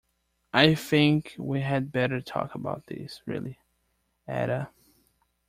I 0.51 0.73
think 0.73 1.35
we 1.37 1.59
had 1.61 1.91
better 1.91 2.21
talk 2.21 2.55
about 2.55 2.87
this, 2.87 3.21
really, 3.27 3.59
Ada. 4.27 4.71